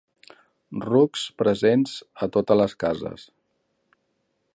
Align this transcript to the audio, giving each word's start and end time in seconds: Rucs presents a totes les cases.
Rucs 0.85 1.25
presents 1.41 1.93
a 2.27 2.29
totes 2.37 2.59
les 2.63 2.75
cases. 2.85 3.27